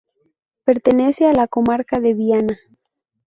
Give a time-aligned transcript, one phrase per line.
[0.63, 2.57] Pertenece a la comarca de Viana.